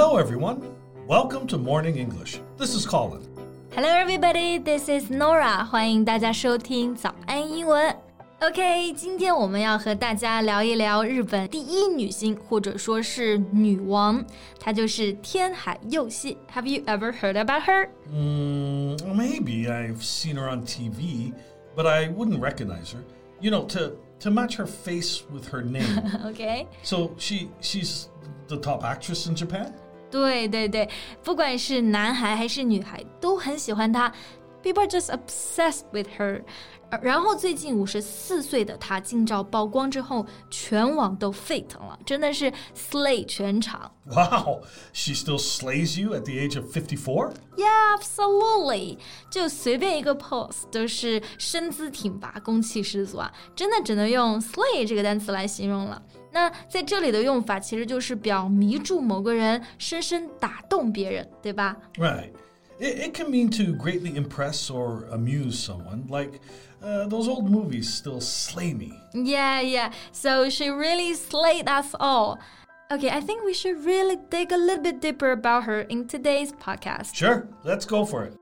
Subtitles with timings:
[0.00, 0.62] Hello, everyone.
[1.08, 2.38] Welcome to Morning English.
[2.56, 3.20] This is Colin.
[3.74, 4.56] Hello, everybody.
[4.56, 5.64] This is Norah.
[5.64, 7.96] 欢迎大家收听早安英文。
[8.40, 14.24] OK，今天我们要和大家聊一聊日本第一女星，或者说是女王，
[14.60, 16.38] 她就是天海佑希。
[16.54, 17.88] Have you ever heard about her?
[18.08, 21.32] Mm, maybe I've seen her on TV,
[21.74, 23.02] but I wouldn't recognize her.
[23.40, 26.08] You know, to to match her face with her name.
[26.24, 26.68] okay.
[26.84, 28.06] So she she's
[28.46, 29.74] the top actress in Japan.
[30.10, 30.88] 对对对，
[31.22, 34.12] 不管是男孩还是女孩，都很喜欢他。
[34.67, 36.43] People are just obsessed with her。
[36.89, 43.91] 呃然后最近五十四岁的她近照曝光之后，全网都沸腾了，真的是 slay 全场。
[44.05, 44.61] Wow,
[44.93, 47.33] she still slays you at the age of 54?
[47.57, 48.99] Yeah, absolutely。
[49.29, 56.01] 就随便一个 pose 都是身姿挺拔、攻气十足啊，真的只能用 slay 这个单词来形容了。
[56.31, 61.75] 那在这里的用法其实就是表迷住某个人，深深打动别人，对吧？
[61.95, 62.31] Right.
[62.78, 66.40] It, it can mean to greatly impress or amuse someone, like
[66.82, 68.98] uh, those old movies still slay me.
[69.12, 69.92] Yeah, yeah.
[70.12, 72.38] So she really slayed us all.
[72.90, 76.52] Okay, I think we should really dig a little bit deeper about her in today's
[76.52, 77.14] podcast.
[77.14, 78.34] Sure, let's go for it.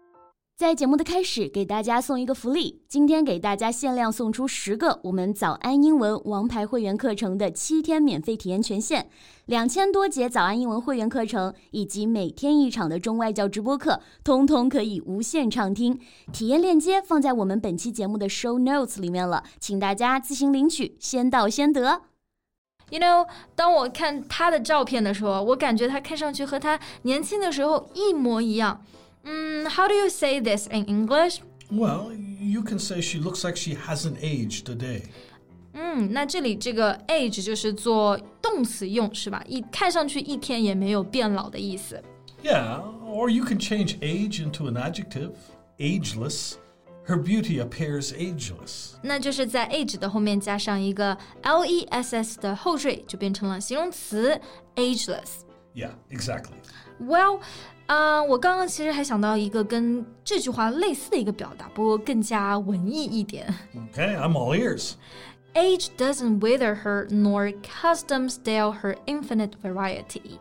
[0.57, 9.07] 在节目的开始，给大家送一个福利，今天给大家限量送出十个我们早安英文王牌会员课程的七天免费体验权限，
[9.45, 16.01] 两千多节早安英文会员课程以及每天一场的中外教直播课，通通可以无限畅听。
[16.33, 22.01] 体验链接放在我们本期节目的 show notes 里面了，请大家自行领取，先到先得。
[22.89, 28.81] You know，当我看他的照片的时候，我感觉他看上去和他年轻的时候一模一样。
[29.26, 31.40] 嗯，How do you say this in English？
[31.72, 35.04] Well, you can say she looks like she hasn't aged a day.
[35.74, 39.42] 嗯，那这里这个 age 就是做动词用是吧？
[39.48, 42.02] 一看上去一天也没有变老的意思。
[42.44, 45.32] Yeah, or you can change age into an adjective,
[45.78, 46.56] ageless.
[47.08, 48.92] Her beauty appears ageless.
[49.02, 54.40] 那就是在 age 的后面加上一个 l e s s 的后缀，就变成了形容词
[54.76, 55.42] ageless。
[55.74, 56.58] Yeah, exactly.
[57.02, 57.40] Well，
[57.88, 63.54] 啊、我刚刚其实还想到一个跟这句话类似的一个表达，不过更加文艺一点。
[63.94, 64.94] Okay, I'm all ears.
[65.54, 70.40] Age doesn't wither her, nor custom stale her infinite variety。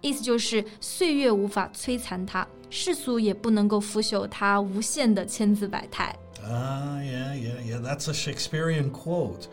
[0.00, 6.14] 意思就是岁月无法摧残她，世俗也不能够腐朽她无限的千姿百态。
[6.44, 7.80] Ah, yeah, yeah, yeah.
[7.80, 9.46] That's a Shakespearean quote.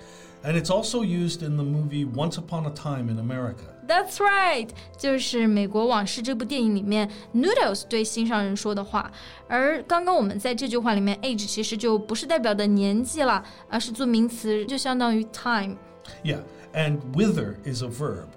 [0.44, 3.66] And it's also used in the movie Once Upon a Time in America.
[3.88, 9.12] That's right，就是《美国往事》这部电影里面 Noodles 对心上人说的话。
[9.48, 15.76] 而刚刚我们在这句话里面，age 其实就不是代表的年纪了，而是做名词，就相当于 time。
[16.24, 16.42] Yeah,
[16.74, 18.28] and wither is a verb.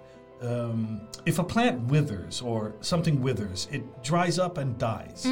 [0.42, 5.24] Um, if a plant withers or something withers, it dries up and dies.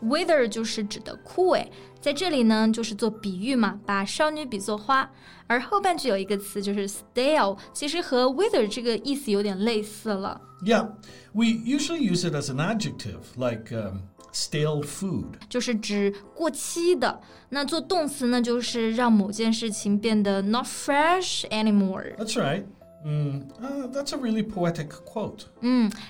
[0.00, 1.66] Wither 就是指的枯萎，
[2.00, 5.10] 在这里呢就是做比喻嘛，把少女比作花。
[5.48, 10.40] 而后半句有一个词就是 stale，其实和 wither 这个意思有点类似了。
[10.64, 10.90] Yeah,
[11.32, 15.26] we usually use it as an adjective, like um, stale food.
[15.48, 17.20] 就是指过期的。
[17.48, 22.14] 那做动词呢，就是让某件事情变得 not fresh anymore。
[22.16, 22.64] That's right.
[23.04, 25.44] Mm, uh, that's a really poetic quote.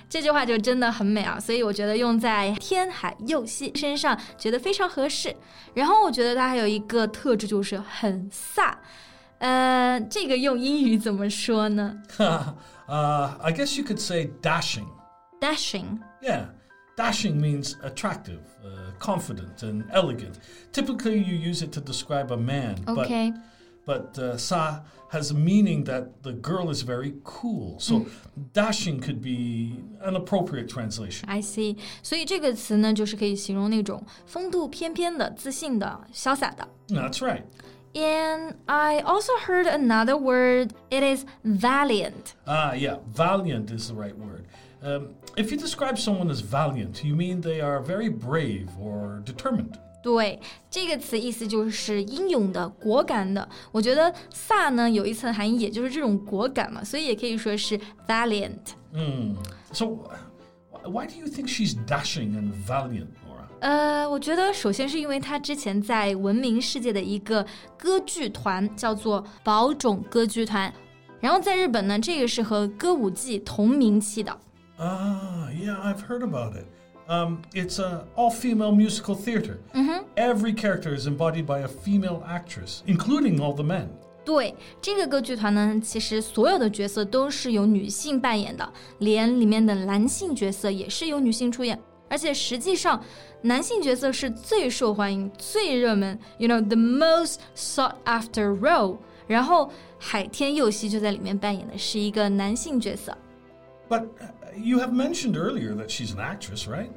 [0.09, 5.35] 这句话就真的很美啊，所以我觉得用在天海佑希身上觉得非常合适。
[5.75, 8.73] 然后我觉得它还有一个特质就是很飒。
[9.39, 14.87] 呃，这个用英语怎么说呢 uh, I guess you could say dashing.
[15.39, 15.99] ？Dashing。
[16.23, 16.47] Yeah,
[16.97, 20.39] dashing means attractive, uh, confident, and elegant.
[20.73, 23.41] Typically, you use it to describe a man, OK， but
[23.91, 27.79] but uh, sa has a meaning that the girl is very cool.
[27.79, 28.07] So
[28.53, 31.29] dashing could be an appropriate translation.
[31.29, 31.77] I see。
[32.03, 36.67] 所以这个词呢，就是可以形容那种风度翩翩的、自信的、潇洒的。
[36.89, 37.45] That's right.
[37.95, 40.73] And I also heard another word.
[40.91, 42.35] It is valiant.
[42.47, 44.45] Ah, yeah, valiant is the right word.
[44.83, 49.79] Um, if you describe someone as valiant, you mean they are very brave or determined.
[50.02, 50.40] 对，
[50.70, 53.48] 这个词意思就是英勇的、果敢的。
[53.72, 58.74] 我觉得“飒”呢有一层含义，也就是这种果敢嘛，所以也可以说是 valiant。
[58.94, 59.36] 嗯
[59.72, 63.46] So, wh- why do you think she's dashing and valiant, Laura?
[63.60, 67.46] 呃，我觉得首先是因为她之前在闻名世界的一个
[67.78, 70.74] 歌剧团叫做宝冢歌剧团，
[71.20, 74.36] 然后在日本呢，这个是和歌舞伎同名气的。
[74.80, 76.66] Ah, yeah, I've heard about it.
[77.11, 79.59] Um, it's a all-female musical theater.
[80.17, 83.87] Every character is embodied by a female actress, including all the men.
[84.25, 91.81] 对，这个歌剧团呢，其实所有的角色都是由女性扮演的，连里面的男性角色也是由女性出演。
[92.09, 93.01] 而且实际上，
[93.43, 98.97] 男性角色是最受欢迎、最热门，you know the most sought after role。
[99.29, 103.17] 然后海天佑希就在里面扮演的是一个男性角色。
[103.89, 104.07] But
[104.57, 106.91] you have mentioned earlier that she's an actress, right?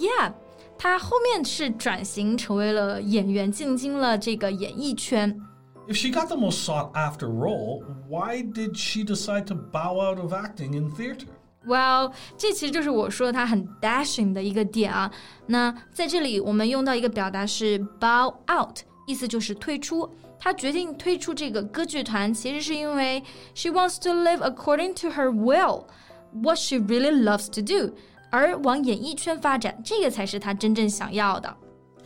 [0.00, 0.32] Yeah，
[0.78, 5.40] 她后面是转型成为了演员，进军了这个演艺圈。
[5.88, 10.32] If she got the most sought after role, why did she decide to bow out of
[10.32, 11.26] acting in theater?
[11.64, 15.10] Well，这其实就是我说她很 dashing 的一个点啊。
[15.46, 20.08] 那在这里我们用到一个表达是 bow out，意思就是退出。
[20.38, 23.22] 她决定退出这个歌剧团，其实是因为
[23.54, 25.86] she wants to live according to her will,
[26.32, 27.94] what she really loves to do，
[28.31, 31.55] 而往演艺圈发展，这个才是他真正想要的。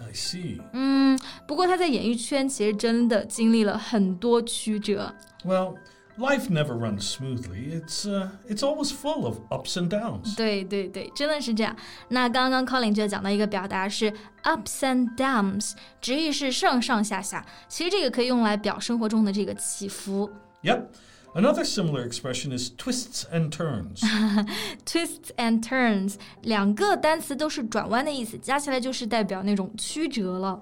[0.01, 0.59] I see.
[0.73, 1.17] 嗯，
[1.47, 5.13] 不过他在演艺圈其实真的经历了很多曲折。
[5.45, 5.75] Well,
[6.17, 7.81] life never runs smoothly.
[7.81, 10.35] It's uh, it's always full of ups and downs.
[10.35, 11.75] 对对对，真的是这样。
[12.09, 14.11] 那刚刚 Colin 就讲到一个表达是
[14.43, 17.45] ups and downs，直译是上上下下。
[17.67, 20.29] 其实这个可以用来表生活中的这个起伏。
[20.63, 20.85] Yep.
[21.34, 24.00] Another similar expression is twists and turns.
[24.84, 30.60] twists and turns 两个单词都是转弯的意思，加起来就是代表那种曲折了。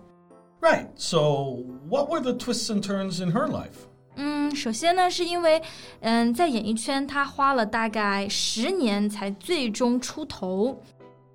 [0.61, 0.89] right.
[0.97, 3.87] So, what were the twists and turns in her life?
[4.17, 5.63] 嗯，首先呢，是因为
[6.01, 10.83] 嗯，在演艺圈他花了大概十年才最终出头。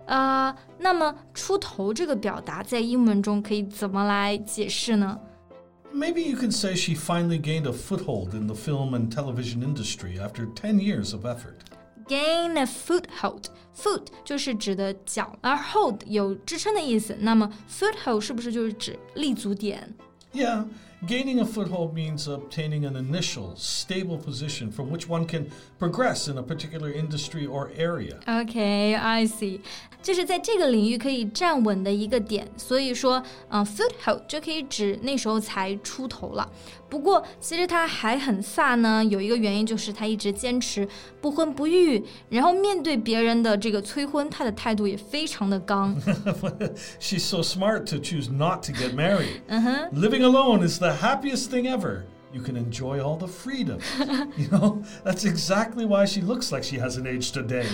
[0.05, 5.17] 呃，那么出头这个表达在英文中可以怎么来解释呢？
[5.93, 10.19] Maybe you can say she finally gained a foothold in the film and television industry
[10.19, 11.59] after 10 years of effort.
[12.07, 17.15] gain a foothold。foot 就是指的脚，而 hold 有支撑的意思。
[17.19, 19.93] 那么 foothold 是不是就是指立足点？
[20.33, 20.65] Yeah,
[21.05, 25.47] gaining a foothold means obtaining an initial, stable position from which one can
[25.77, 28.19] progress in a particular industry or area.
[28.25, 29.59] Okay, I see，
[30.01, 36.49] 就是在这个领域可以站稳的一个点，所以说，嗯、f o o t h o l d 就可以指那时候才出头了。
[36.89, 40.87] 不过，其实他还很飒呢，有一个原因就是他一直坚持
[41.19, 45.99] 不婚不育，然后面对别人的这个催婚，他的态度也非常的刚。
[47.01, 49.41] She's so smart to choose not to get married.
[49.91, 52.03] Living alone is the happiest thing ever.
[52.31, 53.79] You can enjoy all the freedom.
[54.35, 57.67] you know, that's exactly why she looks like she hasn't aged a day.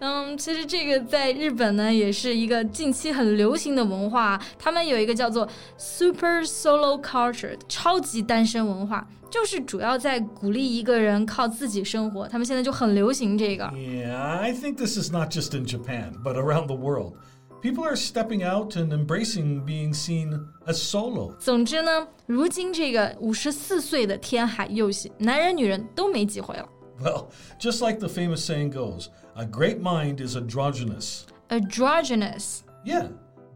[0.00, 4.40] 嗯，其实这个在日本呢，也是一个近期很流行的文化。
[4.56, 12.28] 他们有一个叫做 Super Solo Culture 超级单身文化，就是主要在鼓励一个人靠自己生活。
[12.28, 13.64] 他们现在就很流行这个。
[13.74, 17.14] Yeah, I think this is not just in Japan, but around the world.
[17.62, 21.34] People are stepping out and embracing being seen as solo.
[21.40, 26.68] 总之呢，如今这个五十四岁的天海佑希，男人女人都没机会了。
[27.00, 27.26] Well,
[27.58, 31.22] just like the famous saying goes, a great mind is androgynous.
[31.48, 33.08] Androgynous， Yeah,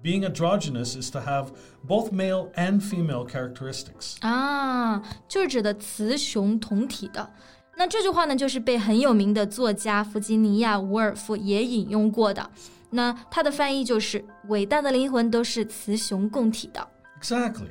[0.02, 1.52] being androgynous is to have
[1.84, 4.17] both male and female characteristics.
[4.20, 7.31] 啊，就是指的雌雄同体的。
[7.76, 12.50] 那这句话呢，就是被很有名的作家弗吉尼亚·伍尔夫也引用过的。
[12.89, 16.88] 那它的翻译就是：伟大的灵魂都是雌雄共体的。
[17.22, 17.69] Exactly.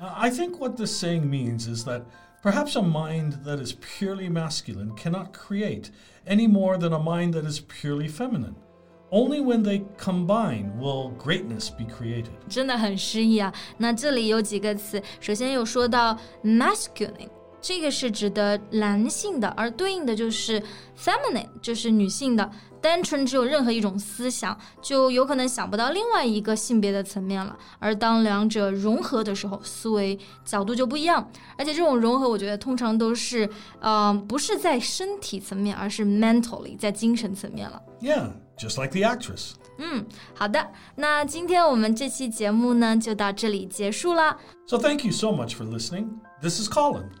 [0.00, 2.02] Uh, I think what this saying means is that
[2.42, 5.90] perhaps a mind that is purely masculine cannot create
[6.26, 8.54] any more than a mind that is purely feminine.
[9.10, 12.32] Only when they combine will greatness be created.
[12.48, 13.52] 真的很诗意啊。
[13.76, 17.28] 那这里有几个词，首先有说到 masculine，
[17.61, 20.61] 这个是指的男性的，而对应的就是
[20.97, 22.49] feminine，就是女性的。
[22.79, 27.57] 单纯只有任何一种思想，就有可能想不到另外一个性别的层面了。
[27.79, 31.29] 而当两者融合的时候，思维角度就不一样。
[31.57, 33.49] 而且这种融合，我觉得通常都是，
[33.81, 37.81] 呃，不是在身体层面，而是 mentally 在精神层面了。
[37.99, 39.53] Yeah, just like the actress.
[39.79, 44.37] 嗯，好的，那今天我们这期节目呢就到这里结束了。
[44.67, 46.09] So thank you so much for listening.
[46.41, 47.20] This is Colin.